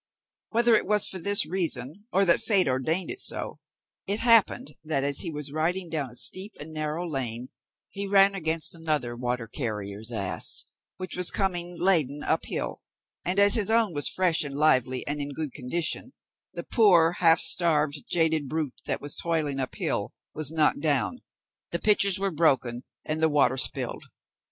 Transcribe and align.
Whether 0.49 0.75
it 0.75 0.87
was 0.87 1.07
for 1.07 1.19
this 1.19 1.45
reason, 1.45 2.05
or 2.11 2.25
that 2.25 2.41
fate 2.41 2.67
ordained 2.67 3.11
it 3.11 3.21
so, 3.21 3.59
it 4.07 4.19
happened 4.21 4.73
that 4.83 5.03
as 5.03 5.19
he 5.19 5.29
was 5.29 5.51
riding 5.51 5.91
down 5.91 6.09
a 6.09 6.15
steep 6.15 6.53
and 6.59 6.73
narrow 6.73 7.07
lane, 7.07 7.49
he 7.87 8.07
ran 8.07 8.33
against 8.33 8.73
another 8.73 9.15
water 9.15 9.45
carrier's 9.45 10.11
ass, 10.11 10.65
which 10.97 11.15
was 11.15 11.29
coming, 11.29 11.77
laden, 11.79 12.23
up 12.23 12.45
hill; 12.47 12.81
and, 13.23 13.37
as 13.39 13.53
his 13.53 13.69
own 13.69 13.93
was 13.93 14.09
fresh 14.09 14.41
and 14.43 14.55
lively 14.55 15.05
and 15.05 15.21
in 15.21 15.29
good 15.33 15.53
condition, 15.53 16.13
the 16.55 16.63
poor, 16.63 17.11
half 17.19 17.39
starved, 17.39 18.03
jaded 18.09 18.49
brute 18.49 18.81
that 18.87 19.01
was 19.01 19.15
toiling 19.15 19.59
up 19.59 19.75
hill, 19.75 20.13
was 20.33 20.49
knocked 20.51 20.79
down, 20.81 21.21
the 21.69 21.77
pitchers 21.77 22.17
were 22.17 22.31
broken, 22.31 22.83
and 23.05 23.21
the 23.21 23.29
water 23.29 23.55
spilled. 23.55 24.05